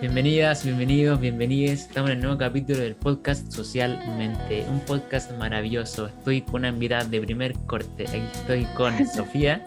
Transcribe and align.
Bienvenidas, 0.00 0.64
bienvenidos, 0.64 1.18
bienvenides. 1.20 1.82
Estamos 1.88 2.10
en 2.10 2.16
el 2.16 2.22
nuevo 2.22 2.38
capítulo 2.38 2.78
del 2.80 2.94
podcast 2.96 3.50
Socialmente, 3.50 4.64
un 4.68 4.80
podcast 4.80 5.32
maravilloso. 5.32 6.06
Estoy 6.08 6.42
con 6.42 6.56
una 6.56 6.68
invitada 6.68 7.04
de 7.04 7.20
primer 7.20 7.54
corte. 7.66 8.04
Aquí 8.08 8.22
estoy 8.32 8.64
con 8.76 8.94
Sofía, 9.14 9.64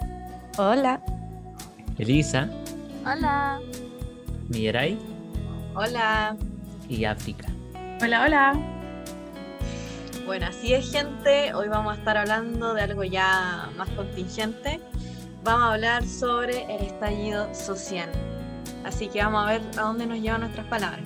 Hola. 0.57 1.01
Elisa, 1.97 2.49
Hola. 3.05 3.59
Mirai 4.49 4.97
Hola. 5.75 6.37
y 6.87 7.05
África. 7.05 7.47
Hola, 8.01 8.23
hola. 8.25 8.53
Bueno, 10.25 10.45
así 10.47 10.73
es 10.73 10.91
gente. 10.91 11.53
Hoy 11.55 11.67
vamos 11.69 11.95
a 11.95 11.97
estar 11.97 12.17
hablando 12.17 12.73
de 12.75 12.81
algo 12.83 13.03
ya 13.03 13.69
más 13.77 13.89
contingente. 13.89 14.79
Vamos 15.43 15.63
a 15.63 15.73
hablar 15.73 16.05
sobre 16.05 16.63
el 16.75 16.83
estallido 16.83 17.53
social. 17.55 18.09
Así 18.85 19.07
que 19.09 19.19
vamos 19.19 19.43
a 19.43 19.47
ver 19.47 19.61
a 19.77 19.81
dónde 19.81 20.05
nos 20.07 20.19
llevan 20.19 20.41
nuestras 20.41 20.65
palabras. 20.67 21.01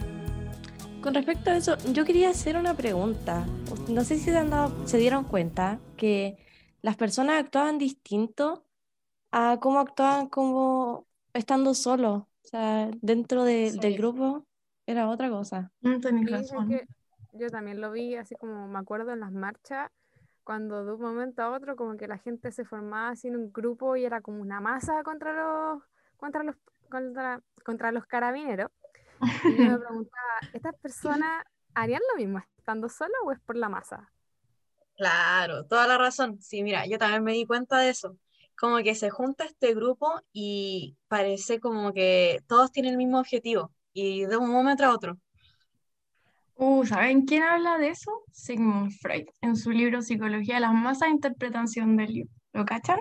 Con 1.02 1.14
respecto 1.14 1.50
a 1.50 1.58
eso, 1.58 1.78
yo 1.92 2.06
quería 2.06 2.30
hacer 2.30 2.56
una 2.56 2.76
pregunta. 2.76 3.46
No 3.90 4.04
sé 4.04 4.16
si 4.18 4.26
se, 4.26 4.38
han 4.38 4.50
dado- 4.50 4.88
se 4.88 4.98
dieron 4.98 5.26
cuenta 5.26 5.80
que 5.98 6.38
las 6.82 6.96
personas 6.96 7.40
actuaban 7.44 7.78
distinto 7.78 8.66
a 9.32 9.58
cómo 9.60 9.80
actuaban 9.80 10.28
como 10.28 11.06
estando 11.34 11.74
solos. 11.74 12.24
O 12.24 12.48
sea, 12.48 12.90
dentro 13.02 13.44
de- 13.44 13.72
Sí. 13.72 13.80
del 13.80 13.98
grupo 13.98 14.46
era 14.86 15.10
otra 15.10 15.30
cosa. 15.30 15.72
Mm, 15.82 16.00
tenés 16.00 16.28
Sí, 16.30 16.34
es 16.36 16.52
razón. 16.52 16.70
que 16.70 16.86
yo 17.34 17.50
también 17.50 17.82
lo 17.82 17.92
vi 17.92 18.16
así 18.16 18.36
como 18.36 18.68
me 18.68 18.80
acuerdo 18.80 19.12
en 19.12 19.22
las 19.22 19.32
marchas, 19.32 19.90
cuando 20.44 20.86
de 20.86 20.94
un 20.94 21.02
momento 21.02 21.42
a 21.42 21.52
otro 21.52 21.76
como 21.76 21.98
que 21.98 22.08
la 22.08 22.18
gente 22.18 22.52
se 22.52 22.64
formaba 22.66 23.10
así 23.10 23.28
en 23.30 23.38
un 23.38 23.52
grupo 23.52 23.96
y 23.96 24.06
era 24.06 24.22
como 24.22 24.42
una 24.42 24.60
masa 24.62 25.02
contra 25.04 25.34
los 25.34 25.82
contra 26.18 26.44
los 26.44 26.56
contra, 26.94 27.42
contra 27.66 27.92
los 27.92 28.06
carabineros. 28.06 28.70
Y 29.46 29.58
yo 29.58 29.72
me 29.72 29.80
preguntaba, 29.80 30.34
¿estas 30.54 30.76
personas 30.76 31.44
harían 31.74 32.02
lo 32.12 32.20
mismo 32.20 32.40
estando 32.58 32.88
solas 32.90 33.20
o 33.26 33.32
es 33.32 33.40
por 33.40 33.56
la 33.56 33.70
masa? 33.70 34.12
Claro, 34.96 35.66
toda 35.66 35.88
la 35.88 35.98
razón. 35.98 36.40
Sí, 36.42 36.62
mira, 36.62 36.86
yo 36.86 36.98
también 36.98 37.24
me 37.24 37.34
di 37.34 37.46
cuenta 37.46 37.80
de 37.80 37.90
eso. 37.90 38.18
Como 38.56 38.78
que 38.78 38.96
se 38.96 39.10
junta 39.10 39.46
este 39.46 39.74
grupo 39.74 40.22
y 40.32 40.96
parece 41.08 41.60
como 41.60 41.94
que 41.94 42.42
todos 42.48 42.72
tienen 42.72 42.92
el 42.92 42.98
mismo 42.98 43.20
objetivo 43.20 43.72
y 43.92 44.26
de 44.26 44.38
un 44.38 44.50
momento 44.52 44.86
a 44.86 44.94
otro. 44.94 45.18
Uh, 46.56 46.86
¿saben 46.86 47.26
quién 47.26 47.44
habla 47.44 47.78
de 47.78 47.90
eso? 47.90 48.12
Sigmund 48.32 48.92
Freud, 49.02 49.26
en 49.42 49.56
su 49.56 49.72
libro 49.72 50.02
Psicología 50.02 50.56
de 50.56 50.62
las 50.62 50.74
masas, 50.74 51.10
interpretación 51.10 51.98
del 51.98 52.14
libro. 52.14 52.34
¿Lo 52.54 52.66
cachan? 52.66 53.00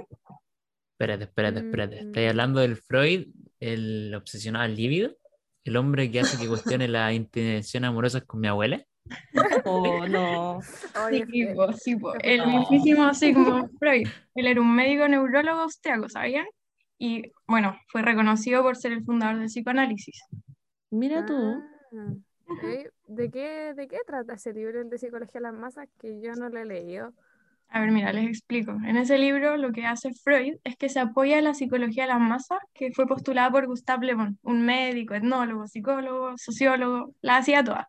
Espérate, 0.93 1.25
espérate, 1.25 1.61
espérate. 1.61 1.97
Mm. 1.97 2.07
¿Estáis 2.07 2.31
hablando 2.31 2.61
del 2.61 2.77
Freud, 2.77 3.27
el 3.63 4.15
obsesionado 4.15 4.65
al 4.65 4.75
líbido? 4.77 5.17
¿El 5.65 5.77
hombre 5.77 6.11
que 6.11 6.21
hace 6.21 6.37
que 6.39 6.49
cuestione 6.49 6.89
las 6.89 7.13
intenciones 7.15 7.89
amorosas 7.89 8.25
con 8.25 8.41
mi 8.41 8.49
abuela? 8.49 8.85
Oh, 9.65 10.07
no. 10.09 10.61
Sí, 11.11 11.23
Fe- 11.25 11.55
po, 11.55 11.73
sí, 11.73 11.97
po. 11.97 12.13
Fe- 12.13 12.35
El 12.35 12.47
mismísimo 12.49 13.15
Sigmund 13.15 13.71
Freud. 13.79 14.09
Él 14.35 14.47
era 14.47 14.61
un 14.61 14.75
médico 14.75 15.07
neurólogo 15.07 15.61
austriaco, 15.61 16.09
¿sabían? 16.09 16.47
Y 16.99 17.33
bueno, 17.47 17.77
fue 17.89 18.03
reconocido 18.03 18.63
por 18.63 18.77
ser 18.77 18.93
el 18.93 19.05
fundador 19.05 19.39
del 19.39 19.47
psicoanálisis. 19.49 20.23
Mira 20.91 21.25
tú. 21.27 21.35
Ah. 21.97 22.15
¿De 23.07 23.31
qué, 23.31 23.73
¿De 23.75 23.89
qué 23.89 23.99
trata 24.07 24.35
ese 24.35 24.53
libro, 24.53 24.81
el 24.81 24.91
de 24.91 24.99
Psicología 24.99 25.41
de 25.41 25.43
las 25.43 25.55
Masas, 25.55 25.89
que 26.01 26.21
yo 26.21 26.35
no 26.35 26.49
lo 26.49 26.59
he 26.61 26.65
leído? 26.65 27.13
A 27.75 27.81
ver, 27.81 27.91
mira, 27.91 28.13
les 28.13 28.27
explico. 28.29 28.73
En 28.87 28.99
ese 28.99 29.17
libro 29.17 29.57
lo 29.57 29.73
que 29.73 29.87
hace 29.87 30.13
Freud 30.13 30.57
es 30.63 30.77
que 30.77 30.91
se 30.91 31.01
apoya 31.01 31.39
en 31.39 31.45
la 31.45 31.55
psicología 31.55 32.03
de 32.05 32.11
las 32.11 32.21
masas 32.21 32.59
que 32.75 32.93
fue 32.93 33.07
postulada 33.07 33.51
por 33.51 33.67
Gustave 33.67 34.07
Le 34.07 34.15
Bon, 34.15 34.39
un 34.43 34.67
médico, 34.67 35.15
etnólogo, 35.15 35.67
psicólogo, 35.67 36.37
sociólogo, 36.37 37.15
la 37.23 37.39
hacía 37.39 37.65
toda. 37.65 37.89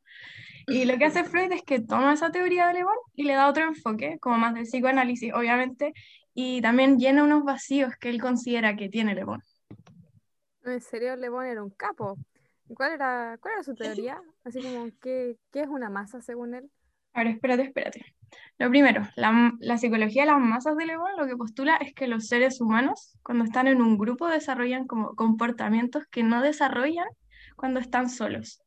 Y 0.67 0.85
lo 0.85 0.97
que 0.97 1.05
hace 1.05 1.25
Freud 1.25 1.51
es 1.51 1.63
que 1.63 1.81
toma 1.81 2.13
esa 2.13 2.31
teoría 2.31 2.67
de 2.67 2.75
Le 2.75 2.83
Bon 2.85 2.95
y 3.15 3.23
le 3.23 3.33
da 3.33 3.49
otro 3.49 3.65
enfoque, 3.65 4.17
como 4.21 4.37
más 4.37 4.53
del 4.53 4.63
psicoanálisis, 4.63 5.33
obviamente, 5.33 5.93
y 6.33 6.61
también 6.61 6.97
llena 6.99 7.23
unos 7.23 7.43
vacíos 7.43 7.93
que 7.99 8.09
él 8.09 8.21
considera 8.21 8.75
que 8.77 8.89
tiene 8.89 9.15
Le 9.15 9.25
Bon. 9.25 9.41
En 10.63 10.81
serio, 10.81 11.15
Le 11.15 11.29
Bon 11.29 11.45
era 11.45 11.63
un 11.63 11.69
capo. 11.69 12.17
¿Y 12.67 12.73
¿Cuál 12.75 12.93
era, 12.93 13.37
cuál 13.41 13.53
era 13.55 13.63
su 13.63 13.75
teoría? 13.77 14.21
Así 14.43 14.61
como, 14.61 14.89
¿qué, 15.01 15.37
qué 15.51 15.61
es 15.61 15.67
una 15.67 15.89
masa 15.89 16.21
según 16.21 16.55
él? 16.55 16.71
A 17.13 17.23
ver, 17.23 17.27
espérate, 17.33 17.63
espérate. 17.63 18.15
Lo 18.57 18.69
primero, 18.69 19.07
la, 19.15 19.51
la 19.59 19.77
psicología 19.77 20.23
de 20.23 20.31
las 20.31 20.39
masas 20.39 20.75
de 20.77 20.85
Le 20.85 20.97
Bon 20.97 21.11
lo 21.17 21.25
que 21.27 21.35
postula 21.35 21.75
es 21.77 21.93
que 21.93 22.07
los 22.07 22.27
seres 22.27 22.61
humanos, 22.61 23.17
cuando 23.23 23.43
están 23.43 23.67
en 23.67 23.81
un 23.81 23.97
grupo, 23.97 24.27
desarrollan 24.27 24.87
como 24.87 25.15
comportamientos 25.15 26.03
que 26.09 26.23
no 26.23 26.41
desarrollan 26.41 27.07
cuando 27.55 27.79
están 27.79 28.09
solos. 28.09 28.61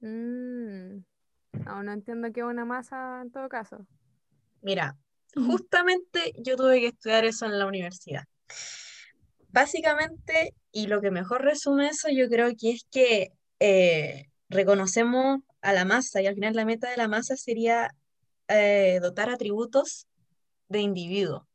Mm, 0.00 1.02
Aún 1.66 1.86
no 1.86 1.92
entiendo 1.92 2.32
qué 2.32 2.40
es 2.40 2.46
una 2.46 2.64
masa 2.64 3.20
en 3.22 3.30
todo 3.30 3.48
caso. 3.48 3.86
Mira, 4.62 4.96
justamente 5.34 6.32
yo 6.38 6.56
tuve 6.56 6.80
que 6.80 6.88
estudiar 6.88 7.24
eso 7.24 7.46
en 7.46 7.58
la 7.58 7.66
universidad. 7.66 8.24
Básicamente, 9.50 10.54
y 10.72 10.86
lo 10.86 11.00
que 11.00 11.10
mejor 11.10 11.42
resume 11.42 11.88
eso, 11.88 12.08
yo 12.10 12.28
creo 12.28 12.50
que 12.58 12.72
es 12.72 12.86
que 12.90 13.32
eh, 13.60 14.26
reconocemos 14.48 15.40
a 15.62 15.72
la 15.72 15.84
masa 15.84 16.20
y 16.22 16.26
al 16.26 16.34
final 16.34 16.54
la 16.54 16.64
meta 16.64 16.90
de 16.90 16.96
la 16.96 17.08
masa 17.08 17.36
sería 17.36 17.90
eh, 18.48 18.98
dotar 19.02 19.30
atributos 19.30 20.06
de 20.68 20.80
individuo. 20.80 21.46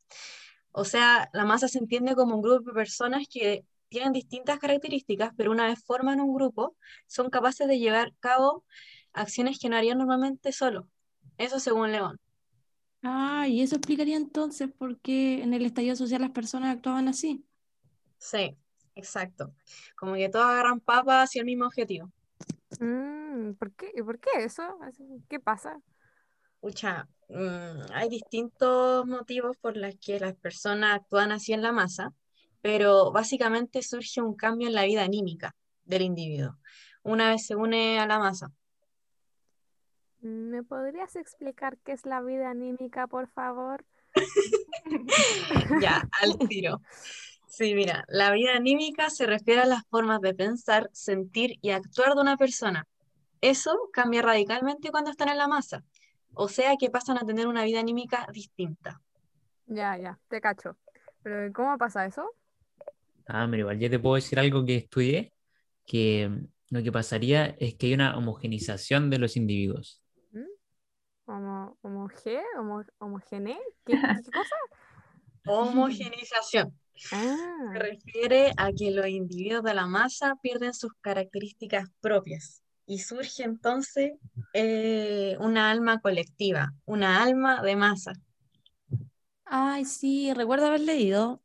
O 0.72 0.86
sea, 0.86 1.30
la 1.34 1.46
masa 1.46 1.68
se 1.68 1.80
entiende 1.80 2.16
como 2.16 2.36
un 2.36 2.42
grupo 2.42 2.72
de 2.72 2.74
personas 2.74 3.28
que 3.30 3.66
tienen 3.90 4.12
distintas 4.14 4.59
características, 4.59 5.31
pero 5.38 5.52
una 5.52 5.68
vez 5.68 5.84
forman 5.86 6.20
un 6.20 6.34
grupo, 6.34 6.76
son 7.08 7.30
capaces 7.30 7.68
de 7.68 7.80
llevar 7.80 8.08
a 8.08 8.16
cabo 8.20 8.66
acciones 9.14 9.59
que 9.59 9.70
no 9.70 9.78
harían 9.78 10.00
normalmente 10.00 10.52
solo. 10.52 10.90
Eso 11.38 11.59
según 11.59 11.92
León. 11.92 12.20
Ah, 13.04 13.48
y 13.48 13.62
eso 13.62 13.75
explicaría 13.75 14.18
entonces 14.18 14.70
por 14.72 15.00
qué 15.00 15.44
en 15.44 15.54
el 15.54 15.66
estallido 15.66 15.96
social 15.96 16.22
las 16.22 16.31
personas 16.31 16.75
actuaban 16.75 17.08
así. 17.08 17.46
Sí, 18.18 18.58
exacto. 18.96 19.54
Como 19.96 20.16
que 20.16 20.30
todos 20.30 20.46
agarran 20.46 20.80
papas 20.80 21.30
hacia 21.30 21.42
el 21.42 21.46
mismo 21.46 21.66
objetivo. 21.66 22.12
Mm, 22.80 23.54
¿por 23.54 23.74
qué? 23.74 23.92
¿Y 23.94 24.02
por 24.02 24.20
qué 24.20 24.30
eso? 24.40 24.64
¿Qué 25.30 25.40
pasa? 25.40 25.81
Mm, 27.29 27.91
hay 27.94 28.09
distintos 28.09 29.06
motivos 29.06 29.57
por 29.57 29.78
los 29.78 29.96
que 30.00 30.19
las 30.19 30.35
personas 30.35 30.96
actúan 30.96 31.31
así 31.31 31.53
en 31.53 31.62
la 31.62 31.72
masa, 31.72 32.13
pero 32.62 33.12
básicamente 33.12 33.81
surge 33.81 34.22
un 34.22 34.35
cambio 34.35 34.68
en 34.68 34.74
la 34.74 34.85
vida 34.85 35.03
anímica 35.03 35.56
del 35.85 36.03
individuo 36.03 36.57
una 37.03 37.29
vez 37.29 37.46
se 37.46 37.56
une 37.56 38.00
a 38.00 38.07
la 38.07 38.19
masa. 38.19 38.51
¿Me 40.22 40.63
podrías 40.63 41.16
explicar 41.18 41.78
qué 41.79 41.91
es 41.91 42.06
la 42.06 42.22
vida 42.22 42.50
anímica, 42.50 43.07
por 43.07 43.28
favor? 43.28 43.85
Ya, 45.81 46.07
al 46.22 46.38
tiro. 46.50 46.81
Sí, 47.47 47.75
mira, 47.75 48.03
la 48.07 48.31
vida 48.31 48.56
anímica 48.56 49.09
se 49.09 49.25
refiere 49.25 49.62
a 49.62 49.66
las 49.66 49.84
formas 49.90 50.22
de 50.22 50.34
pensar, 50.34 50.90
sentir 50.94 51.57
y 51.62 51.69
actuar 51.72 52.16
de 52.16 52.22
una 52.22 52.38
persona. 52.38 52.88
Eso 53.41 53.90
cambia 53.91 54.22
radicalmente 54.22 54.91
cuando 54.91 55.12
están 55.12 55.30
en 55.30 55.38
la 55.38 55.47
masa, 55.47 55.84
o 56.33 56.47
sea 56.49 56.77
que 56.77 56.89
pasan 56.91 57.17
a 57.17 57.25
tener 57.25 57.47
una 57.47 57.63
vida 57.63 57.79
anímica 57.79 58.27
distinta. 58.33 59.01
Ya, 59.67 59.97
ya, 59.97 60.19
te 60.29 60.41
cacho. 60.41 60.77
Pero 61.21 61.51
¿cómo 61.53 61.77
pasa 61.77 62.05
eso? 62.05 62.29
Ah, 63.27 63.47
mira, 63.47 63.61
igual 63.61 63.79
yo 63.79 63.89
te 63.89 63.99
puedo 63.99 64.16
decir 64.16 64.38
algo 64.39 64.66
que 64.66 64.75
estudié, 64.75 65.33
que 65.85 66.27
mm, 66.29 66.47
lo 66.71 66.83
que 66.83 66.91
pasaría 66.91 67.45
es 67.59 67.75
que 67.75 67.88
hay 67.88 67.94
una 67.94 68.17
homogenización 68.17 69.09
de 69.09 69.19
los 69.19 69.38
individuos. 69.38 70.01
¿Homo, 71.25 71.77
homoge? 71.81 72.41
¿Homo, 72.57 72.83
homogene? 73.00 73.57
¿Qué, 73.85 74.00
qué 74.23 74.31
cosa? 74.33 74.55
Homogenización. 75.45 76.77
Se 76.95 77.11
Ah, 77.11 77.79
refiere 77.79 78.53
a 78.57 78.71
que 78.73 78.91
los 78.91 79.07
individuos 79.07 79.63
de 79.63 79.73
la 79.73 79.88
masa 79.88 80.35
pierden 80.41 80.73
sus 80.73 80.94
características 81.01 81.89
propias 82.01 82.62
y 82.85 83.00
surge 83.00 83.44
entonces 83.44 84.13
eh, 84.53 85.38
una 85.39 85.71
alma 85.71 86.00
colectiva, 86.01 86.74
una 86.85 87.24
alma 87.24 87.62
de 87.63 87.75
masa. 87.75 88.13
Ay, 89.45 89.85
sí, 89.85 90.33
recuerdo 90.33 90.68
haber 90.68 90.81
leído 90.81 91.41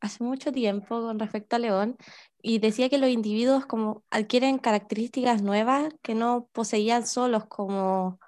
hace 0.00 0.24
mucho 0.24 0.52
tiempo 0.52 1.00
con 1.02 1.18
respecto 1.18 1.56
a 1.56 1.58
León 1.60 1.96
y 2.42 2.58
decía 2.60 2.88
que 2.90 2.98
los 2.98 3.10
individuos 3.10 3.66
como 3.66 4.04
adquieren 4.10 4.58
características 4.58 5.42
nuevas 5.42 5.92
que 6.02 6.14
no 6.14 6.48
poseían 6.52 7.06
solos, 7.06 7.46
como 7.46 8.20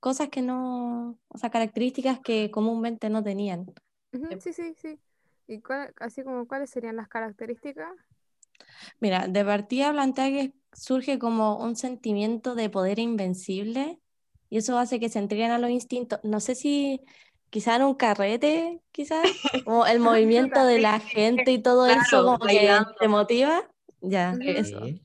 cosas 0.00 0.28
que 0.30 0.42
no, 0.42 1.18
o 1.28 1.38
sea, 1.38 1.50
características 1.50 2.20
que 2.20 2.50
comúnmente 2.50 3.10
no 3.10 3.22
tenían. 3.22 3.66
ujú, 4.12 4.26
sí, 4.40 4.52
sí, 4.52 4.74
sí. 4.76 5.00
¿Y 5.46 5.60
cuál- 5.62 5.94
así 6.00 6.22
como 6.24 6.46
cuáles 6.46 6.70
serían 6.70 6.96
las 6.96 7.08
características? 7.08 7.88
Mira, 9.00 9.26
de 9.28 9.44
partida 9.44 9.92
plantea 9.92 10.28
que 10.28 10.52
surge 10.72 11.18
como 11.18 11.56
un 11.58 11.76
sentimiento 11.76 12.54
de 12.54 12.70
poder 12.70 12.98
invencible 12.98 14.00
y 14.50 14.58
eso 14.58 14.78
hace 14.78 15.00
que 15.00 15.08
se 15.08 15.18
entreguen 15.18 15.50
a 15.50 15.58
los 15.58 15.70
instintos. 15.70 16.20
No 16.22 16.40
sé 16.40 16.54
si 16.54 17.00
quizá 17.50 17.76
en 17.76 17.82
un 17.82 17.94
carrete, 17.94 18.80
quizás, 18.92 19.22
como 19.64 19.86
el 19.86 20.00
movimiento 20.00 20.64
de 20.64 20.78
la 20.78 21.00
gente 21.00 21.52
y 21.52 21.62
todo 21.62 21.86
eso 21.86 22.24
como 22.24 22.38
que 22.38 22.70
te 22.98 23.08
motiva. 23.08 23.68
Ya, 24.00 24.32
Ujú. 24.32 24.50
eso. 24.50 24.80
Sí. 24.80 25.02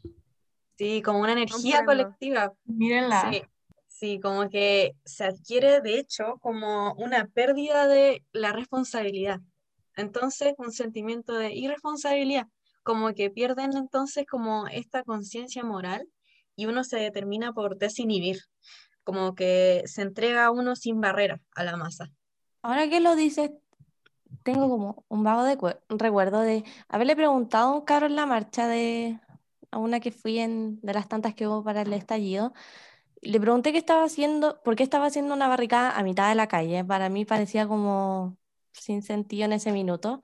Sí, 0.78 1.02
como 1.02 1.20
una 1.20 1.34
energía 1.34 1.86
Comprendo. 1.86 1.86
colectiva. 1.86 2.54
Mírenla. 2.66 3.32
Sí, 3.32 3.44
sí, 3.88 4.20
como 4.20 4.50
que 4.50 4.96
se 5.06 5.26
adquiere, 5.26 5.82
de 5.82 6.00
hecho, 6.00 6.38
como 6.42 6.94
una 6.96 7.28
pérdida 7.28 7.88
de 7.88 8.24
la 8.32 8.52
responsabilidad. 8.54 9.40
Entonces, 9.96 10.54
un 10.58 10.72
sentimiento 10.72 11.34
de 11.36 11.54
irresponsabilidad, 11.54 12.48
como 12.84 13.14
que 13.14 13.30
pierden 13.32 13.76
entonces 13.78 14.26
como 14.30 14.68
esta 14.68 15.04
conciencia 15.04 15.64
moral 15.64 16.08
y 16.56 16.66
uno 16.68 16.84
se 16.84 16.98
determina 17.00 17.54
por 17.54 17.78
desinhibir, 17.78 18.40
como 19.04 19.36
que 19.36 19.84
se 19.88 20.02
entrega 20.04 20.52
uno 20.52 20.76
sin 20.76 21.02
barrera 21.02 21.42
a 21.56 21.64
la 21.64 21.78
masa. 21.78 22.12
Ahora 22.62 22.90
que 22.90 23.00
lo 23.00 23.16
dices, 23.16 23.52
tengo 24.44 24.70
como 24.70 25.06
un 25.10 25.24
vago 25.24 25.44
de 25.44 25.58
cue- 25.58 25.80
recuerdo 25.90 26.42
de 26.42 26.64
haberle 26.90 27.16
preguntado 27.16 27.70
a 27.72 27.76
un 27.76 27.82
cabro 27.86 28.08
en 28.08 28.16
la 28.16 28.26
marcha 28.26 28.68
de 28.68 29.20
a 29.72 29.80
una 29.80 30.00
que 30.00 30.12
fui 30.12 30.40
en 30.40 30.80
de 30.82 30.94
las 30.94 31.10
tantas 31.10 31.36
que 31.36 31.48
hubo 31.48 31.64
para 31.64 31.82
el 31.84 31.94
estallido. 31.94 32.54
Le 33.22 33.40
pregunté 33.42 33.72
qué 33.74 33.80
estaba 33.80 34.06
haciendo, 34.06 34.62
por 34.64 34.76
qué 34.76 34.84
estaba 34.84 35.08
haciendo 35.08 35.34
una 35.36 35.48
barricada 35.50 35.98
a 35.98 36.04
mitad 36.04 36.30
de 36.30 36.36
la 36.36 36.48
calle. 36.50 36.86
Para 36.86 37.10
mí 37.10 37.26
parecía 37.26 37.68
como 37.68 38.38
sin 38.74 39.04
sentido 39.04 39.46
en 39.46 39.54
ese 39.54 39.72
minuto. 39.74 40.22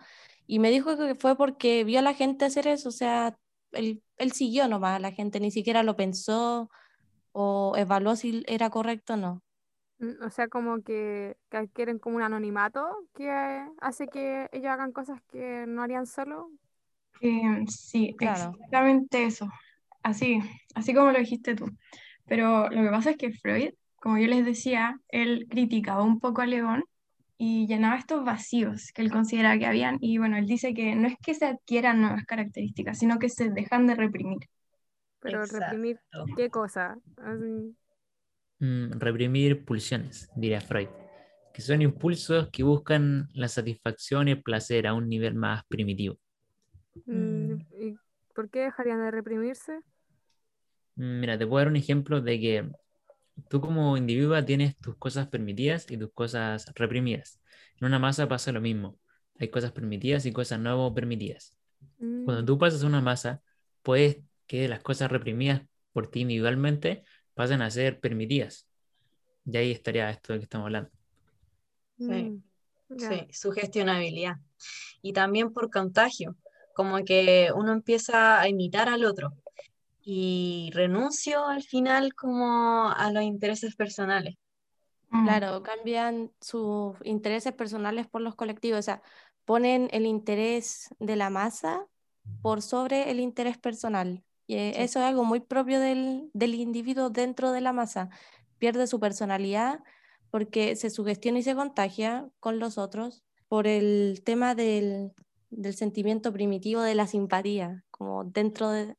Y 0.50 0.60
me 0.60 0.72
dijo 0.72 0.98
que 0.98 1.16
fue 1.16 1.38
porque 1.38 1.84
vio 1.86 2.00
a 2.00 2.04
la 2.04 2.16
gente 2.16 2.46
hacer 2.46 2.68
eso, 2.68 2.90
o 2.90 2.94
sea, 2.94 3.38
él, 3.74 4.04
él 4.18 4.34
siguió 4.34 4.68
nomás 4.69 4.98
a 4.98 5.00
la 5.00 5.12
gente, 5.13 5.40
ni 5.42 5.51
siquiera 5.51 5.84
lo 5.84 5.96
pensó 5.98 6.69
o 7.34 7.75
evaluó 7.78 8.16
si 8.18 8.44
era 8.48 8.69
correcto 8.72 9.13
o 9.16 9.18
no. 9.18 9.44
Mm, 10.00 10.24
O 10.25 10.30
sea, 10.30 10.48
como 10.48 10.81
que, 10.84 11.38
que 11.50 11.57
adquieren 11.57 12.00
como 12.00 12.16
un 12.18 12.22
anonimato 12.24 12.86
que 13.16 13.30
hace 13.81 14.07
que 14.10 14.50
ellos 14.51 14.72
hagan 14.72 14.92
cosas 14.92 15.22
que 15.31 15.66
no 15.68 15.84
harían 15.84 16.06
solo. 16.06 16.52
Eh, 17.22 17.66
sí, 17.68 18.16
Claro. 18.16 18.60
exactamente 18.68 19.25
eso. 19.25 19.50
Así, 20.04 20.40
así 20.75 20.94
como 20.94 21.12
lo 21.12 21.19
dijiste 21.19 21.56
tú. 21.56 21.68
Pero 22.28 22.69
lo 22.69 22.84
que 22.84 22.90
pasa 22.92 23.12
es 23.12 23.18
que 23.18 23.34
Freud, 23.34 23.72
como 23.98 24.18
yo 24.18 24.28
les 24.28 24.45
decía, 24.45 25.00
él 25.10 25.48
criticaba 25.50 26.04
un 26.04 26.19
poco 26.19 26.42
a 26.42 26.45
León 26.48 26.84
y 27.40 27.68
llenaba 27.68 27.98
estos 27.98 28.26
vacíos 28.26 28.92
que 28.94 29.04
él 29.04 29.12
consideraba 29.12 29.60
que 29.60 29.68
habían. 29.68 29.98
Y 30.02 30.20
bueno, 30.20 30.38
él 30.38 30.48
dice 30.48 30.76
que 30.76 30.96
no 30.96 31.10
es 31.10 31.16
que 31.24 31.36
se 31.36 31.48
adquieran 31.48 32.02
nuevas 32.02 32.26
características, 32.26 33.00
sino 33.00 33.20
que 33.20 33.30
se 33.30 33.50
dejan 33.52 33.88
de 33.88 33.96
reprimir. 33.96 34.40
Pero 35.22 35.46
reprimir. 35.48 36.00
¿qué 36.38 36.50
cosa? 36.52 36.98
Así, 37.18 37.76
Mm, 38.60 39.00
reprimir 39.00 39.66
pulsiones, 39.66 40.30
diría 40.36 40.62
Freud, 40.62 40.88
que 41.54 41.62
son 41.62 41.82
impulsos 41.82 42.50
que 42.52 42.64
buscan 42.64 43.30
la 43.34 43.48
satisfacción 43.48 44.28
y 44.28 44.32
el 44.32 44.44
placer 44.44 44.88
a 44.88 44.94
un 44.94 45.08
nivel 45.10 45.36
más 45.36 45.64
primitivo. 45.68 46.18
mm, 47.06 47.54
Mm. 47.54 47.62
¿y 47.82 47.98
por 48.34 48.50
qué 48.50 48.60
dejarían 48.62 49.00
de 49.02 49.12
reprimirse? 49.12 49.80
Mira, 50.96 51.38
te 51.38 51.48
puedo 51.48 51.60
dar 51.60 51.68
un 51.70 51.78
ejemplo 51.78 52.22
de 52.22 52.40
que 52.40 52.70
tú 53.50 53.62
como 53.62 53.98
individuo 53.98 54.44
tienes 54.46 54.78
tus 54.78 54.98
cosas 54.98 55.28
permitidas 55.28 55.90
y 55.92 55.98
tus 55.98 56.12
cosas 56.14 56.66
reprimidas. 56.76 57.42
En 57.80 57.88
una 57.88 58.00
masa 58.00 58.28
pasa 58.28 58.52
lo 58.52 58.62
mismo. 58.62 59.00
Hay 59.40 59.50
cosas 59.50 59.72
permitidas 59.72 60.26
y 60.26 60.34
cosas 60.34 60.60
no 60.60 60.94
permitidas. 60.94 61.56
Cuando 62.24 62.44
Mm, 62.44 62.46
tú 62.46 62.58
pasas 62.58 62.84
una 62.84 63.02
masa, 63.02 63.42
puedes 63.84 64.20
que 64.48 64.68
las 64.68 64.82
cosas 64.82 65.12
reprimidas 65.12 65.64
por 65.94 66.10
ti 66.10 66.22
individualmente 66.22 67.04
pasen 67.36 67.62
a 67.62 67.72
ser 67.72 68.00
permitidas. 68.00 68.68
Y 69.46 69.58
ahí 69.58 69.72
estaría 69.72 70.10
esto 70.10 70.34
de 70.34 70.40
que 70.40 70.44
estamos 70.44 70.66
hablando. 70.68 70.92
Sí. 71.98 72.08
mm. 72.08 72.44
Sí, 72.98 73.28
sugestionabilidad. 73.32 74.38
Y 75.02 75.14
también 75.14 75.54
por 75.54 75.72
contagio, 75.72 76.36
como 76.76 77.04
que 77.06 77.52
uno 77.56 77.74
empieza 77.74 78.40
a 78.42 78.50
imitar 78.50 78.90
al 78.90 79.06
otro 79.06 79.34
y 80.12 80.72
renuncio 80.74 81.46
al 81.46 81.62
final 81.62 82.16
como 82.16 82.90
a 82.90 83.12
los 83.12 83.22
intereses 83.22 83.76
personales. 83.76 84.38
Mm, 85.12 85.24
Claro, 85.24 85.62
cambian 85.62 86.32
sus 86.42 86.96
intereses 87.04 87.54
personales 87.54 88.08
por 88.08 88.22
los 88.22 88.34
colectivos, 88.34 88.80
o 88.80 88.82
sea, 88.82 89.04
ponen 89.46 89.88
el 89.92 90.08
interés 90.08 90.90
de 90.98 91.16
la 91.16 91.30
masa 91.30 91.86
por 92.42 92.64
sobre 92.64 93.12
el 93.12 93.20
interés 93.20 93.60
personal. 93.60 94.24
Y 94.48 94.56
eh, 94.56 94.82
eso 94.84 94.98
es 94.98 95.06
algo 95.06 95.26
muy 95.26 95.42
propio 95.42 95.80
del, 95.80 96.32
del 96.34 96.56
individuo 96.56 97.12
dentro 97.12 97.52
de 97.52 97.62
la 97.62 97.72
masa. 97.72 98.10
Pierde 98.58 98.88
su 98.88 99.00
personalidad 99.00 99.84
porque 100.32 100.76
se 100.76 100.90
sugestiona 100.90 101.38
y 101.38 101.44
se 101.44 101.54
contagia 101.54 102.28
con 102.40 102.58
los 102.58 102.80
otros 102.80 103.24
por 103.48 103.68
el 103.68 104.24
tema 104.26 104.56
del, 104.56 105.12
del 105.52 105.76
sentimiento 105.76 106.34
primitivo 106.34 106.82
de 106.82 106.96
la 106.96 107.06
simpatía, 107.06 107.84
como 107.92 108.24
dentro 108.24 108.72
de, 108.72 108.96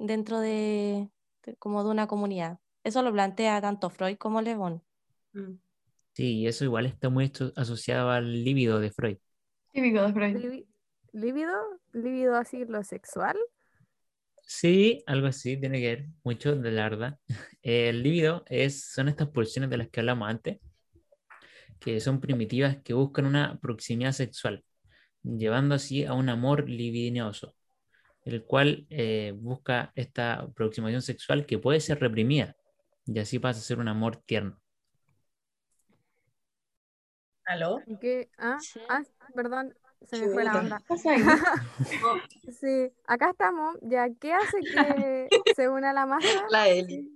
dentro 0.00 0.40
de, 0.40 1.10
de- 1.44 1.56
como 1.58 1.84
de 1.84 1.90
una 1.90 2.08
comunidad. 2.08 2.58
Eso 2.84 3.02
lo 3.02 3.12
plantea 3.12 3.60
tanto 3.62 3.90
Freud 3.90 4.16
como 4.18 4.42
Le 4.42 4.56
Bon. 4.56 4.82
Mm. 5.34 5.54
Sí, 6.12 6.38
y 6.40 6.46
eso 6.46 6.64
igual 6.64 6.86
está 6.86 7.08
muy 7.08 7.24
esto- 7.26 7.52
asociado 7.56 8.10
al 8.10 8.44
líbido 8.44 8.80
de 8.80 8.90
Freud. 8.92 9.18
típico 9.72 10.02
de 10.02 10.12
Freud. 10.12 10.64
¿Líbido? 11.12 11.52
¿Líbido 11.92 12.36
así 12.36 12.64
lo 12.64 12.84
sexual? 12.84 13.36
Sí, 14.42 15.02
algo 15.06 15.28
así, 15.28 15.58
tiene 15.58 15.80
que 15.80 15.86
ver 15.96 16.06
mucho 16.24 16.56
de 16.56 16.70
la 16.72 16.82
verdad. 16.88 17.18
El 17.62 18.02
líbido 18.02 18.44
es, 18.48 18.84
son 18.92 19.08
estas 19.08 19.28
pulsiones 19.28 19.70
de 19.70 19.76
las 19.78 19.88
que 19.90 20.00
hablamos 20.00 20.28
antes, 20.28 20.58
que 21.78 22.00
son 22.00 22.20
primitivas 22.20 22.78
que 22.82 22.94
buscan 22.94 23.26
una 23.26 23.58
proximidad 23.60 24.12
sexual, 24.12 24.64
llevando 25.22 25.74
así 25.74 26.04
a 26.04 26.14
un 26.14 26.28
amor 26.28 26.68
libidinoso, 26.68 27.54
el 28.24 28.44
cual 28.44 28.86
eh, 28.90 29.32
busca 29.36 29.92
esta 29.94 30.34
aproximación 30.34 31.02
sexual 31.02 31.46
que 31.46 31.58
puede 31.58 31.80
ser 31.80 32.00
reprimida, 32.00 32.56
y 33.06 33.18
así 33.18 33.38
pasa 33.38 33.60
a 33.60 33.62
ser 33.62 33.78
un 33.78 33.88
amor 33.88 34.16
tierno. 34.16 34.58
¿Aló? 37.44 37.82
¿Y 37.86 37.96
qué? 37.98 38.28
Ah, 38.38 38.58
ah, 38.88 39.02
perdón, 39.34 39.74
se 40.08 40.18
me 40.18 40.32
fue 40.32 40.44
la 40.44 40.58
onda. 40.58 40.82
Sí, 42.60 42.92
acá 43.06 43.30
estamos. 43.30 43.76
Ya, 43.82 44.08
¿qué 44.20 44.32
hace 44.32 44.60
que 44.60 45.28
se 45.56 45.68
una 45.68 45.92
la 45.92 46.06
masa? 46.06 46.28
La 46.50 46.68
Eli. 46.68 47.08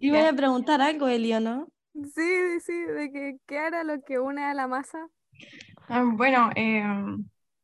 Iba 0.00 0.28
a 0.28 0.32
preguntar 0.32 0.80
algo, 0.80 1.08
Elio, 1.08 1.40
¿no? 1.40 1.68
Sí, 1.94 2.60
sí, 2.60 2.72
de 2.72 3.10
que 3.12 3.36
qué 3.46 3.66
era 3.66 3.84
lo 3.84 4.00
que 4.02 4.18
une 4.18 4.44
a 4.44 4.54
la 4.54 4.66
masa. 4.66 5.08
Ah, 5.88 6.04
Bueno, 6.14 6.50
eh, 6.56 6.82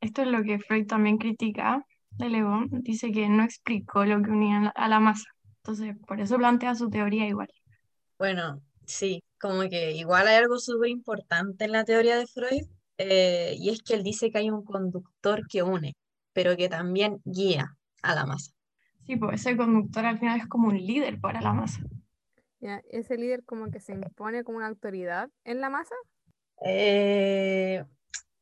esto 0.00 0.23
es 0.23 0.29
lo 0.29 0.43
que 0.43 0.59
Freud 0.59 0.87
también 0.87 1.19
critica 1.19 1.85
de 2.19 2.29
Le 2.29 2.43
Bon. 2.43 2.69
Dice 2.71 3.12
que 3.12 3.29
no 3.29 3.45
explicó 3.45 4.05
lo 4.05 4.23
que 4.23 4.31
unía 4.31 4.73
a 4.75 4.88
la- 4.88 5.00
masa. 5.00 5.25
Entonces, 5.59 5.97
por 6.07 6.21
eso 6.21 6.37
plantea 6.38 6.75
su 6.75 6.88
teoría 6.90 7.26
igual. 7.26 7.49
Bueno, 8.19 8.62
sí, 8.87 9.23
como 9.40 9.62
que 9.69 9.93
igual 9.93 10.26
hay 10.26 10.37
algo 10.37 10.59
súper 10.59 10.88
importante 10.90 11.64
en 11.64 11.73
la 11.73 11.85
teoría 11.85 12.17
de 12.17 12.26
Freud, 12.26 12.62
eh, 12.99 13.55
y 13.59 13.71
es 13.71 13.83
que 13.83 13.95
él 13.95 14.02
dice 14.02 14.31
que 14.31 14.38
hay 14.38 14.50
un 14.50 14.64
conductor 14.64 15.47
que 15.49 15.62
une, 15.62 15.95
pero 16.33 16.57
que 16.57 16.69
también 16.69 17.21
guía 17.25 17.76
a 18.02 18.14
la 18.14 18.26
masa. 18.26 18.52
Sí, 19.07 19.17
pues 19.17 19.40
ese 19.40 19.57
conductor 19.57 20.05
al 20.05 20.19
final 20.19 20.40
es 20.40 20.47
como 20.49 20.69
un 20.69 20.76
líder 20.78 21.21
para 21.21 21.40
la 21.40 21.52
masa. 21.52 21.81
Ya, 22.61 22.83
ese 22.90 23.17
líder 23.17 23.45
como 23.45 23.71
que 23.71 23.81
se 23.81 23.93
impone 23.93 24.43
como 24.45 24.59
una 24.59 24.67
autoridad 24.69 25.31
en 25.45 25.61
la 25.61 25.71
masa. 25.71 25.95
Eh, 26.64 27.85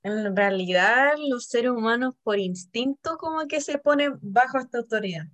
en 0.07 0.37
realidad, 0.37 1.15
los 1.19 1.47
seres 1.47 1.73
humanos 1.73 2.15
por 2.23 2.39
instinto 2.39 3.17
como 3.19 3.47
que 3.49 3.61
se 3.61 3.79
ponen 3.79 4.19
bajo 4.23 4.59
esta 4.59 4.79
autoridad. 4.79 5.25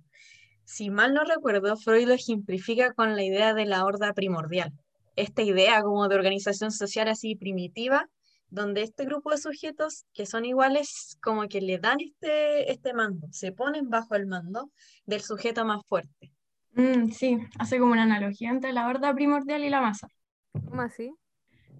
Si 0.63 0.89
mal 0.89 1.13
no 1.13 1.23
recuerdo, 1.23 1.77
Freud 1.77 2.07
lo 2.07 2.13
ejemplifica 2.13 2.93
con 2.93 3.15
la 3.15 3.23
idea 3.23 3.53
de 3.53 3.65
la 3.65 3.85
horda 3.85 4.13
primordial. 4.13 4.73
Esta 5.15 5.43
idea 5.43 5.83
como 5.83 6.07
de 6.07 6.15
organización 6.15 6.71
social 6.71 7.07
así 7.07 7.35
primitiva, 7.35 8.09
donde 8.49 8.81
este 8.81 9.05
grupo 9.05 9.29
de 9.29 9.37
sujetos 9.37 10.05
que 10.11 10.25
son 10.25 10.43
iguales 10.45 11.17
como 11.21 11.47
que 11.47 11.61
le 11.61 11.77
dan 11.77 11.99
este, 11.99 12.71
este 12.71 12.93
mando, 12.93 13.27
se 13.31 13.51
ponen 13.51 13.89
bajo 13.89 14.15
el 14.15 14.25
mando 14.25 14.71
del 15.05 15.21
sujeto 15.21 15.65
más 15.65 15.81
fuerte. 15.87 16.31
Mm, 16.73 17.11
sí, 17.11 17.37
hace 17.59 17.77
como 17.77 17.91
una 17.91 18.03
analogía 18.03 18.49
entre 18.49 18.73
la 18.73 18.87
horda 18.87 19.13
primordial 19.13 19.63
y 19.63 19.69
la 19.69 19.81
masa. 19.81 20.07
¿Cómo 20.51 20.81
así? 20.81 21.13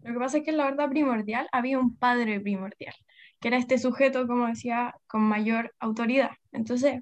Lo 0.04 0.14
que 0.14 0.20
pasa 0.20 0.38
es 0.40 0.44
que 0.44 0.52
en 0.52 0.58
la 0.58 0.68
horda 0.68 0.90
primordial 0.90 1.48
había 1.54 1.80
un 1.80 1.96
padre 1.96 2.40
primordial, 2.42 2.94
que 3.40 3.48
era 3.48 3.58
este 3.58 3.78
sujeto, 3.78 4.28
como 4.28 4.48
decía, 4.48 4.94
con 5.08 5.22
mayor 5.22 5.74
autoridad. 5.80 6.32
Entonces, 6.52 7.02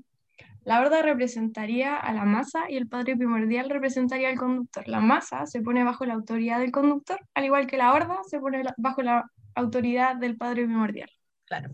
la 0.63 0.79
horda 0.79 1.01
representaría 1.01 1.97
a 1.97 2.13
la 2.13 2.25
masa 2.25 2.69
y 2.69 2.77
el 2.77 2.87
padre 2.87 3.17
primordial 3.17 3.71
representaría 3.71 4.29
al 4.29 4.37
conductor. 4.37 4.87
La 4.87 4.99
masa 4.99 5.47
se 5.47 5.61
pone 5.61 5.83
bajo 5.83 6.05
la 6.05 6.13
autoridad 6.13 6.59
del 6.59 6.71
conductor, 6.71 7.19
al 7.33 7.45
igual 7.45 7.65
que 7.65 7.77
la 7.77 7.91
horda 7.91 8.19
se 8.29 8.39
pone 8.39 8.61
bajo 8.77 9.01
la 9.01 9.25
autoridad 9.55 10.17
del 10.17 10.37
padre 10.37 10.65
primordial. 10.65 11.09
Claro. 11.45 11.73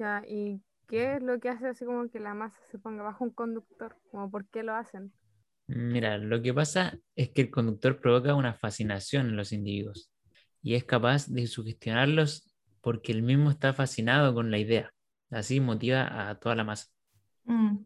Ya, 0.00 0.24
¿y 0.26 0.60
qué 0.88 1.14
es 1.14 1.22
lo 1.22 1.38
que 1.38 1.48
hace 1.48 1.68
así 1.68 1.84
como 1.84 2.08
que 2.10 2.18
la 2.18 2.34
masa 2.34 2.58
se 2.72 2.80
ponga 2.80 3.04
bajo 3.04 3.22
un 3.22 3.30
conductor? 3.30 3.96
Como 4.10 4.28
por 4.32 4.48
qué 4.48 4.64
lo 4.64 4.74
hacen? 4.74 5.12
Mira, 5.68 6.18
lo 6.18 6.42
que 6.42 6.52
pasa 6.52 6.98
es 7.14 7.30
que 7.30 7.42
el 7.42 7.50
conductor 7.50 8.00
provoca 8.00 8.34
una 8.34 8.54
fascinación 8.54 9.28
en 9.28 9.36
los 9.36 9.52
individuos 9.52 10.10
y 10.66 10.74
es 10.74 10.84
capaz 10.84 11.28
de 11.28 11.46
sugestionarlos 11.46 12.44
porque 12.80 13.12
él 13.12 13.22
mismo 13.22 13.50
está 13.52 13.72
fascinado 13.72 14.34
con 14.34 14.50
la 14.50 14.58
idea. 14.58 14.90
Así 15.30 15.60
motiva 15.60 16.28
a 16.30 16.40
toda 16.40 16.56
la 16.56 16.64
masa. 16.64 16.88
Mm, 17.44 17.78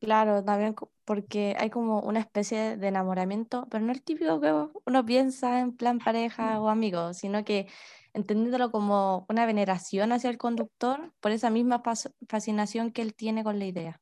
Claro, 0.00 0.44
también 0.44 0.74
porque 1.04 1.56
hay 1.58 1.70
como 1.70 2.00
una 2.02 2.20
especie 2.20 2.76
de 2.76 2.88
enamoramiento, 2.88 3.68
pero 3.70 3.84
no 3.84 3.92
el 3.92 4.02
típico 4.02 4.40
que 4.40 4.52
uno 4.86 5.06
piensa 5.06 5.60
en 5.60 5.76
plan 5.76 5.98
pareja 6.00 6.60
o 6.60 6.68
amigos, 6.70 7.18
sino 7.18 7.44
que 7.44 7.68
entendiéndolo 8.14 8.70
como 8.72 9.26
una 9.28 9.46
veneración 9.46 10.12
hacia 10.12 10.30
el 10.30 10.38
conductor 10.38 11.12
por 11.20 11.32
esa 11.32 11.50
misma 11.50 11.82
fascinación 12.28 12.92
que 12.92 13.02
él 13.02 13.14
tiene 13.14 13.44
con 13.44 13.58
la 13.58 13.66
idea. 13.66 14.00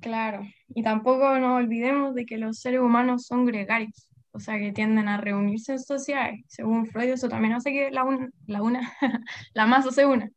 Claro, 0.00 0.42
y 0.68 0.82
tampoco 0.82 1.38
nos 1.38 1.58
olvidemos 1.62 2.14
de 2.14 2.24
que 2.26 2.38
los 2.38 2.58
seres 2.60 2.80
humanos 2.80 3.26
son 3.26 3.44
gregarios, 3.46 4.08
o 4.32 4.40
sea 4.40 4.58
que 4.58 4.72
tienden 4.72 5.08
a 5.08 5.18
reunirse 5.18 5.72
en 5.72 5.78
sociedades. 5.78 6.40
Según 6.48 6.86
Freud, 6.86 7.10
eso 7.10 7.28
también 7.28 7.52
hace 7.54 7.72
que 7.72 7.90
la, 7.90 8.04
un- 8.04 8.32
la, 8.46 8.62
una, 8.62 8.92
la 9.54 9.66
masa 9.66 9.90
se 9.90 10.06
una. 10.06 10.30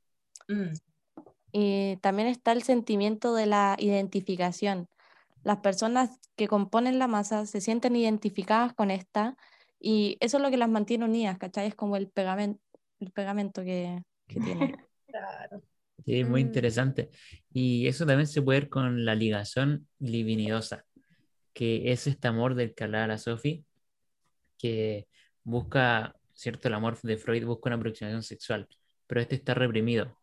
Mm, 0.47 0.73
Y 1.51 1.97
también 1.97 2.27
está 2.27 2.51
el 2.51 2.63
sentimiento 2.63 3.33
de 3.33 3.45
la 3.45 3.75
identificación. 3.79 4.87
Las 5.43 5.57
personas 5.57 6.19
que 6.35 6.47
componen 6.47 6.99
la 6.99 7.07
masa 7.07 7.45
se 7.45 7.61
sienten 7.61 7.95
identificadas 7.95 8.73
con 8.73 8.91
esta 8.91 9.37
y 9.79 10.17
eso 10.19 10.37
es 10.37 10.43
lo 10.43 10.49
que 10.49 10.57
las 10.57 10.69
mantiene 10.69 11.05
unidas, 11.05 11.37
¿cachai? 11.37 11.67
Es 11.67 11.75
como 11.75 11.95
el 11.95 12.09
pegamento, 12.09 12.59
el 12.99 13.11
pegamento 13.11 13.63
que, 13.63 14.01
que 14.27 14.39
tienen. 14.39 14.75
claro. 15.07 15.61
Sí, 16.05 16.23
muy 16.23 16.43
Mm. 16.43 16.47
interesante. 16.47 17.09
Y 17.53 17.87
eso 17.87 18.05
también 18.05 18.27
se 18.27 18.41
puede 18.41 18.59
ver 18.61 18.69
con 18.69 19.05
la 19.05 19.15
ligación 19.15 19.87
libidinosa, 19.99 20.83
que 21.53 21.91
es 21.91 22.05
este 22.07 22.27
amor 22.27 22.55
del 22.55 22.73
que 22.75 22.83
hablaba 22.83 23.07
la 23.07 23.17
Sophie, 23.17 23.63
que 24.57 25.07
busca, 25.43 26.15
¿cierto? 26.33 26.67
El 26.67 26.73
amor 26.75 26.99
de 27.01 27.17
Freud 27.17 27.45
busca 27.45 27.69
una 27.69 27.77
aproximación 27.77 28.23
sexual, 28.23 28.67
pero 29.07 29.21
este 29.21 29.35
está 29.35 29.53
reprimido, 29.53 30.17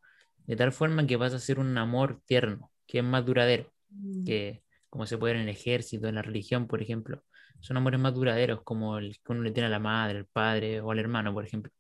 de 0.47 0.57
tal 0.57 0.73
forma 0.73 1.07
que 1.07 1.19
pasa 1.19 1.37
a 1.37 1.39
ser 1.39 1.59
un 1.59 1.77
amor 1.79 2.21
tierno, 2.27 2.71
que 2.87 2.99
es 2.99 3.05
más 3.05 3.25
duradero, 3.25 3.73
Mm, 3.91 4.25
que 4.25 4.63
como 4.91 5.07
se 5.07 5.19
puede 5.19 5.35
ver 5.35 5.43
en 5.43 5.49
el 5.49 5.55
ejército, 5.55 6.09
en 6.09 6.17
la 6.17 6.23
religión, 6.23 6.67
por 6.67 6.83
ejemplo, 6.83 7.23
son 7.61 7.77
amores 7.77 8.01
más 8.01 8.15
duraderos, 8.15 8.63
como 8.63 8.99
el 8.99 9.19
que 9.25 9.33
uno 9.33 9.43
le 9.43 9.53
tiene 9.53 9.69
a 9.69 9.71
la 9.71 9.79
madre, 9.79 10.19
al 10.19 10.27
padre 10.27 10.81
o 10.81 10.91
al 10.91 10.99
hermano, 10.99 11.33
por 11.33 11.45
ejemplo. 11.45 11.73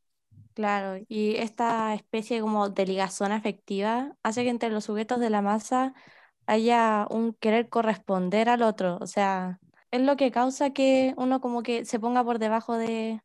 Claro, 0.55 1.03
y 1.09 1.37
esta 1.37 1.95
especie 1.95 2.41
como 2.43 2.69
de 2.69 2.85
ligazón 2.87 3.33
afectiva 3.33 4.15
hace 4.23 4.45
que 4.45 4.51
entre 4.51 4.69
los 4.71 4.85
sujetos 4.85 5.19
de 5.19 5.31
la 5.31 5.41
masa 5.41 5.95
haya 6.47 7.07
un 7.11 7.33
querer 7.35 7.71
corresponder 7.71 8.51
al 8.51 8.63
otro, 8.63 8.99
o 9.01 9.07
sea, 9.07 9.61
es 9.93 10.01
lo 10.01 10.17
que 10.17 10.33
causa 10.33 10.71
que 10.71 11.15
uno 11.17 11.41
como 11.41 11.63
que 11.63 11.85
se 11.85 12.01
ponga 12.01 12.25
por 12.25 12.39
debajo 12.39 12.77
de, 12.77 13.21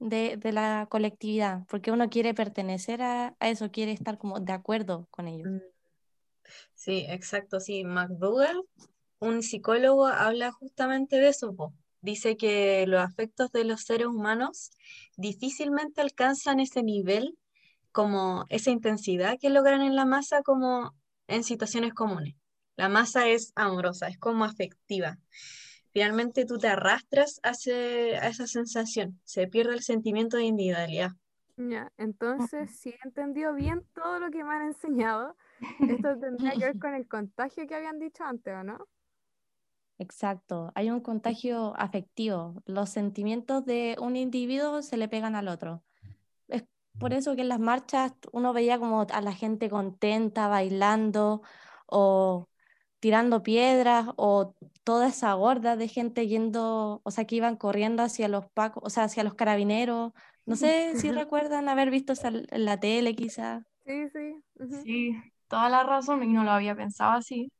de, 0.00 0.52
la 0.52 0.88
colectividad, 0.90 1.64
porque 1.68 1.92
uno 1.92 2.08
quiere 2.08 2.34
pertenecer 2.34 3.02
a, 3.02 3.36
eso, 3.40 3.70
quiere 3.70 3.92
estar 3.92 4.18
como 4.18 4.40
de 4.40 4.52
acuerdo 4.52 5.06
con 5.10 5.28
ellos. 5.28 5.48
mm. 5.48 5.60
Sí, 6.74 7.04
exacto, 7.08 7.60
sí. 7.60 7.84
McDougall, 7.84 8.64
un 9.18 9.42
psicólogo, 9.42 10.06
habla 10.06 10.50
justamente 10.50 11.16
de 11.16 11.28
eso. 11.28 11.54
Dice 12.00 12.38
que 12.38 12.86
los 12.86 13.00
afectos 13.00 13.52
de 13.52 13.64
los 13.64 13.82
seres 13.82 14.06
humanos 14.06 14.70
difícilmente 15.16 16.00
alcanzan 16.00 16.60
ese 16.60 16.82
nivel, 16.82 17.36
como 17.92 18.46
esa 18.48 18.70
intensidad 18.70 19.36
que 19.38 19.50
logran 19.50 19.82
en 19.82 19.96
la 19.96 20.06
masa 20.06 20.42
como 20.42 20.94
en 21.26 21.44
situaciones 21.44 21.92
comunes. 21.92 22.34
La 22.78 22.88
masa 22.88 23.26
es 23.26 23.52
amorosa, 23.56 24.06
es 24.06 24.18
como 24.18 24.44
afectiva. 24.44 25.18
Finalmente 25.92 26.44
tú 26.44 26.58
te 26.58 26.68
arrastras 26.68 27.40
hacia, 27.42 27.74
a 27.74 28.28
esa 28.28 28.46
sensación, 28.46 29.18
se 29.24 29.48
pierde 29.48 29.74
el 29.74 29.82
sentimiento 29.82 30.36
de 30.36 30.44
individualidad. 30.44 31.10
Ya, 31.56 31.90
entonces, 31.98 32.70
si 32.78 32.90
he 32.90 32.98
entendido 33.02 33.52
bien 33.52 33.84
todo 33.96 34.20
lo 34.20 34.30
que 34.30 34.44
me 34.44 34.54
han 34.54 34.62
enseñado, 34.62 35.34
esto 35.60 36.16
tendría 36.20 36.52
que 36.52 36.66
ver 36.66 36.78
con 36.80 36.94
el 36.94 37.08
contagio 37.08 37.66
que 37.66 37.74
habían 37.74 37.98
dicho 37.98 38.22
antes, 38.22 38.54
¿o 38.54 38.62
no? 38.62 38.78
Exacto, 39.98 40.70
hay 40.76 40.90
un 40.90 41.00
contagio 41.00 41.74
afectivo, 41.76 42.62
los 42.64 42.90
sentimientos 42.90 43.64
de 43.64 43.96
un 44.00 44.14
individuo 44.14 44.82
se 44.82 44.96
le 44.96 45.08
pegan 45.08 45.34
al 45.34 45.48
otro. 45.48 45.82
Es 46.46 46.62
por 47.00 47.12
eso 47.12 47.34
que 47.34 47.42
en 47.42 47.48
las 47.48 47.58
marchas 47.58 48.12
uno 48.30 48.52
veía 48.52 48.78
como 48.78 49.04
a 49.12 49.20
la 49.20 49.32
gente 49.32 49.68
contenta, 49.68 50.46
bailando 50.46 51.42
o 51.86 52.48
tirando 53.00 53.42
piedras 53.42 54.08
o 54.16 54.54
toda 54.84 55.08
esa 55.08 55.36
horda 55.36 55.76
de 55.76 55.88
gente 55.88 56.26
yendo, 56.28 57.00
o 57.04 57.10
sea, 57.10 57.24
que 57.26 57.36
iban 57.36 57.56
corriendo 57.56 58.02
hacia 58.02 58.28
los 58.28 58.46
pacos, 58.50 58.82
o 58.86 58.90
sea, 58.90 59.04
hacia 59.04 59.24
los 59.24 59.34
carabineros. 59.34 60.12
No 60.46 60.56
sé 60.56 60.96
si 60.96 61.10
recuerdan 61.12 61.68
haber 61.68 61.90
visto 61.90 62.12
esa 62.14 62.28
en 62.28 62.64
la 62.64 62.78
tele 62.80 63.14
quizás. 63.14 63.62
Sí, 63.84 64.08
sí. 64.10 64.42
Sí, 64.70 65.12
toda 65.48 65.68
la 65.68 65.82
razón, 65.84 66.22
y 66.22 66.28
no 66.28 66.42
lo 66.44 66.50
había 66.52 66.74
pensado 66.74 67.12
así. 67.12 67.50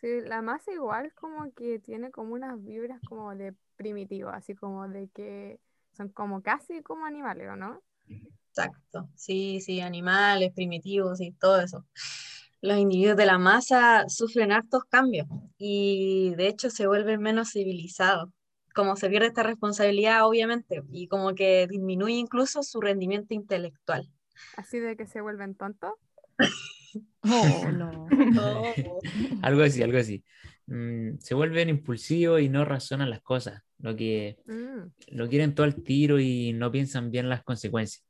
Sí, 0.00 0.20
la 0.20 0.42
masa 0.42 0.72
igual 0.72 1.12
como 1.14 1.52
que 1.54 1.78
tiene 1.78 2.10
como 2.10 2.34
unas 2.34 2.62
vibras 2.62 3.00
como 3.02 3.34
de 3.34 3.54
primitivo, 3.76 4.28
así 4.30 4.54
como 4.54 4.86
de 4.88 5.08
que 5.08 5.60
son 5.96 6.08
como 6.10 6.42
casi 6.42 6.82
como 6.82 7.06
animales, 7.06 7.48
¿o 7.50 7.56
no? 7.56 7.82
Exacto, 8.50 9.08
sí, 9.16 9.60
sí, 9.60 9.80
animales, 9.80 10.52
primitivos 10.54 11.20
y 11.20 11.32
todo 11.32 11.60
eso. 11.60 11.84
Los 12.64 12.78
individuos 12.78 13.16
de 13.16 13.26
la 13.26 13.38
masa 13.38 14.08
sufren 14.08 14.50
hartos 14.52 14.84
cambios 14.90 15.28
y 15.58 16.34
de 16.36 16.48
hecho 16.48 16.70
se 16.70 16.86
vuelven 16.88 17.20
menos 17.22 17.52
civilizados. 17.52 18.30
Como 18.74 18.96
se 18.96 19.08
pierde 19.08 19.28
esta 19.28 19.44
responsabilidad, 19.44 20.26
obviamente, 20.26 20.82
y 20.90 21.06
como 21.08 21.34
que 21.36 21.66
disminuye 21.68 22.14
incluso 22.16 22.62
su 22.64 22.80
rendimiento 22.80 23.34
intelectual. 23.34 24.08
Así 24.54 24.78
de 24.80 24.96
que 24.96 25.06
se 25.06 25.20
vuelven 25.20 25.54
tontos. 25.54 25.92
Oh, 27.24 27.70
no. 27.70 28.16
Oh, 28.36 28.74
Algo 29.42 29.62
así, 29.62 29.82
algo 29.82 29.98
así. 29.98 30.24
Mm, 30.66 31.18
se 31.18 31.34
vuelven 31.34 31.68
impulsivos 31.68 32.40
y 32.40 32.48
no 32.48 32.64
razonan 32.64 33.10
las 33.10 33.22
cosas, 33.22 33.62
lo 33.78 33.96
que 33.96 34.38
Mm, 34.48 34.90
lo 35.08 35.28
quieren 35.28 35.54
todo 35.54 35.66
al 35.66 35.82
tiro 35.84 36.20
y 36.20 36.52
no 36.54 36.72
piensan 36.72 37.10
bien 37.10 37.28
las 37.28 37.44
consecuencias. 37.44 38.04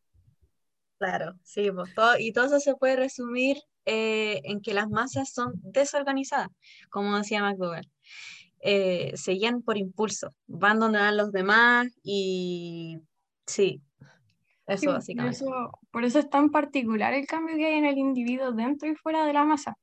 claro, 0.99 1.35
sí, 1.43 1.71
pues 1.71 1.93
todo, 1.95 2.19
y 2.19 2.33
todo 2.33 2.47
eso 2.47 2.61
se 2.61 2.75
puede 2.77 2.97
resumir 2.97 3.57
eh, 3.87 4.41
en 4.45 4.61
que 4.61 4.75
las 4.75 4.89
masas 4.89 5.31
son 5.33 5.53
desorganizadas, 5.63 6.49
como 6.91 7.17
decía 7.19 7.43
McDougall. 7.43 7.91
Eh, 8.61 9.13
se 9.17 9.33
guían 9.33 9.63
por 9.63 9.77
impulso, 9.77 10.35
van 10.47 10.79
donde 10.81 10.99
van 10.99 11.17
los 11.19 11.33
demás 11.33 11.89
y 12.03 12.99
sí, 13.47 13.83
Sí, 14.67 14.87
eso 14.87 14.87
por 14.87 14.95
básicamente. 14.95 15.37
eso, 15.37 15.71
por 15.91 16.05
eso 16.05 16.19
es 16.19 16.31
tan 16.31 16.51
particular 16.51 17.13
el 17.13 17.27
cambio 17.27 17.57
que 17.57 17.67
hay 17.67 17.75
en 17.75 17.85
el 17.85 17.99
individuo 17.99 18.53
dentro 18.53 18.89
y 18.89 18.95
fuera 18.95 19.27
de 19.27 19.33
la 19.35 19.45
masa. 19.45 19.77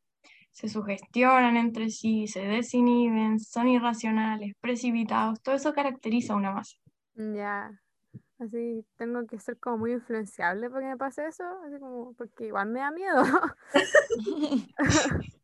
Se 0.50 0.68
sugestionan 0.68 1.56
entre 1.56 1.90
sí, 1.92 2.28
se 2.28 2.42
desinhiben, 2.42 3.40
son 3.40 3.68
irracionales, 3.70 4.54
precipitados, 4.60 5.42
todo 5.42 5.56
eso 5.56 5.74
caracteriza 5.74 6.34
a 6.34 6.38
una 6.38 6.52
masa. 6.52 6.78
ya. 7.16 7.70
Así 8.42 8.84
tengo 8.98 9.26
que 9.28 9.40
ser 9.40 9.58
como 9.60 9.78
muy 9.78 9.94
influenciable 9.94 10.70
para 10.70 10.82
que 10.82 10.90
me 10.90 10.98
pase 10.98 11.28
eso, 11.28 11.44
así 11.66 11.80
como, 11.80 12.14
porque 12.14 12.48
igual 12.48 12.70
me 12.70 12.80
da 12.80 12.92
miedo. 12.92 13.24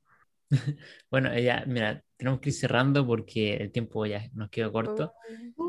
Bueno, 1.11 1.37
ya, 1.37 1.63
mira, 1.67 2.03
tenemos 2.17 2.39
que 2.39 2.49
ir 2.49 2.55
cerrando 2.55 3.05
porque 3.05 3.55
el 3.55 3.71
tiempo 3.71 4.05
ya 4.05 4.23
nos 4.33 4.49
queda 4.49 4.71
corto 4.71 5.13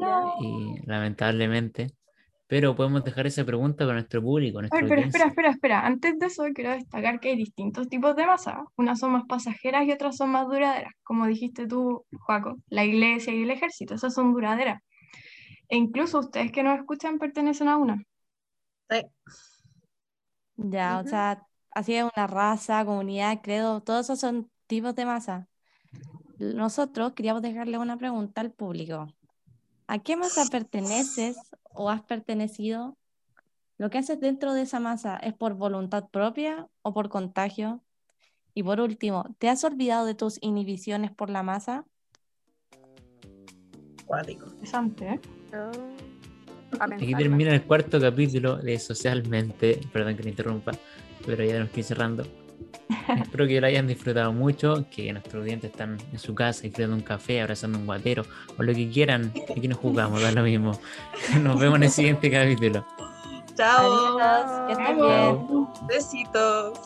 Ya. 0.00 0.22
y 0.40 0.86
lamentablemente, 0.86 1.88
pero 2.46 2.74
podemos 2.74 3.04
dejar 3.04 3.26
esa 3.26 3.44
pregunta 3.44 3.84
para 3.84 3.94
nuestro 3.94 4.22
público, 4.22 4.60
nuestra 4.60 4.80
ver, 4.80 4.88
pero 4.88 5.02
espera, 5.02 5.26
espera, 5.26 5.50
espera. 5.50 5.86
Antes 5.86 6.18
de 6.18 6.26
eso, 6.26 6.44
quiero 6.54 6.70
destacar 6.70 7.20
que 7.20 7.30
hay 7.30 7.36
distintos 7.36 7.88
tipos 7.88 8.16
de 8.16 8.26
masa. 8.26 8.64
Unas 8.76 8.98
son 8.98 9.12
más 9.12 9.24
pasajeras 9.28 9.84
y 9.86 9.92
otras 9.92 10.16
son 10.16 10.30
más 10.30 10.46
duraderas. 10.46 10.92
Como 11.02 11.26
dijiste 11.26 11.66
tú, 11.66 12.06
Joaco, 12.20 12.56
la 12.68 12.84
iglesia 12.84 13.34
y 13.34 13.42
el 13.42 13.50
ejército, 13.50 13.94
esas 13.94 14.14
son 14.14 14.32
duraderas. 14.32 14.80
E 15.68 15.76
incluso 15.76 16.20
ustedes 16.20 16.50
que 16.50 16.62
nos 16.62 16.78
escuchan 16.78 17.18
pertenecen 17.18 17.68
a 17.68 17.76
una. 17.76 18.02
Sí. 18.90 19.02
Ya, 20.56 21.00
o 21.04 21.08
sea, 21.08 21.46
así 21.70 21.94
es 21.94 22.04
una 22.04 22.26
raza, 22.26 22.84
comunidad, 22.84 23.40
credo, 23.42 23.80
todos 23.82 24.06
esos 24.06 24.18
son 24.18 24.50
tipos 24.66 24.94
de 24.94 25.06
masa. 25.06 25.48
Nosotros 26.38 27.12
queríamos 27.12 27.42
dejarle 27.42 27.78
una 27.78 27.96
pregunta 27.96 28.40
al 28.40 28.52
público. 28.52 29.08
¿A 29.86 29.98
qué 30.00 30.16
masa 30.16 30.44
perteneces 30.50 31.36
o 31.70 31.90
has 31.90 32.02
pertenecido? 32.02 32.96
¿Lo 33.76 33.90
que 33.90 33.98
haces 33.98 34.20
dentro 34.20 34.52
de 34.54 34.62
esa 34.62 34.80
masa 34.80 35.16
es 35.16 35.34
por 35.34 35.54
voluntad 35.54 36.08
propia 36.10 36.68
o 36.82 36.92
por 36.92 37.08
contagio? 37.08 37.82
Y 38.54 38.62
por 38.62 38.80
último, 38.80 39.24
¿te 39.38 39.48
has 39.48 39.62
olvidado 39.62 40.04
de 40.04 40.14
tus 40.14 40.38
inhibiciones 40.42 41.12
por 41.12 41.30
la 41.30 41.42
masa? 41.42 41.86
Cuático. 44.06 44.46
Interesante, 44.46 45.08
¿eh? 45.08 45.20
Oh, 45.54 45.70
Aquí 46.80 47.14
termina 47.14 47.54
el 47.54 47.62
cuarto 47.62 48.00
capítulo 48.00 48.56
de 48.56 48.78
Socialmente, 48.78 49.80
perdón 49.92 50.16
que 50.16 50.22
me 50.22 50.30
interrumpa, 50.30 50.72
pero 51.24 51.42
ya 51.44 51.58
nos 51.58 51.68
estoy 51.68 51.82
cerrando. 51.82 52.26
Espero 53.22 53.46
que 53.46 53.60
lo 53.60 53.66
hayan 53.66 53.86
disfrutado 53.86 54.32
mucho, 54.32 54.86
que 54.90 55.12
nuestros 55.12 55.44
oyentes 55.44 55.70
están 55.70 55.98
en 56.12 56.18
su 56.18 56.34
casa 56.34 56.62
disfrutando 56.62 56.96
un 56.96 57.02
café, 57.02 57.40
abrazando 57.40 57.78
un 57.78 57.86
guatero, 57.86 58.24
o 58.58 58.62
lo 58.62 58.74
que 58.74 58.88
quieran, 58.90 59.32
aquí 59.56 59.68
nos 59.68 59.78
jugamos, 59.78 60.22
da 60.22 60.32
lo 60.32 60.42
mismo. 60.42 60.78
Nos 61.42 61.58
vemos 61.58 61.76
en 61.76 61.84
el 61.84 61.90
siguiente 61.90 62.30
capítulo. 62.30 62.86
Chao. 63.54 64.18
Adiós, 64.18 64.66
que 64.66 64.72
estén 64.72 64.98
Chao. 64.98 65.48
bien. 65.48 65.88
Besitos. 65.88 66.78